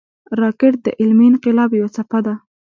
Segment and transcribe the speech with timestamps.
[0.41, 2.33] راکټ د علمي انقلاب یوه څپه ده